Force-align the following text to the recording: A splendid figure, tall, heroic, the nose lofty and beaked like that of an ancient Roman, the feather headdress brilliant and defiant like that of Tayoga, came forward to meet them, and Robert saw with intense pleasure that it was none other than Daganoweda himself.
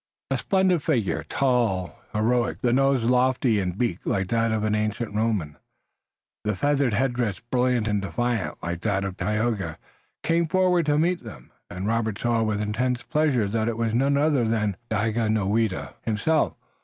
A 0.31 0.37
splendid 0.37 0.81
figure, 0.81 1.23
tall, 1.29 1.95
heroic, 2.11 2.61
the 2.61 2.73
nose 2.73 3.03
lofty 3.03 3.59
and 3.59 3.77
beaked 3.77 4.07
like 4.07 4.29
that 4.29 4.51
of 4.51 4.63
an 4.63 4.73
ancient 4.73 5.13
Roman, 5.13 5.57
the 6.43 6.55
feather 6.55 6.89
headdress 6.89 7.39
brilliant 7.39 7.87
and 7.87 8.01
defiant 8.01 8.57
like 8.63 8.81
that 8.81 9.05
of 9.05 9.15
Tayoga, 9.15 9.77
came 10.23 10.47
forward 10.47 10.87
to 10.87 10.97
meet 10.97 11.23
them, 11.23 11.51
and 11.69 11.85
Robert 11.85 12.17
saw 12.17 12.41
with 12.41 12.63
intense 12.63 13.03
pleasure 13.03 13.47
that 13.47 13.67
it 13.69 13.77
was 13.77 13.93
none 13.93 14.17
other 14.17 14.47
than 14.47 14.75
Daganoweda 14.89 15.93
himself. 16.01 16.55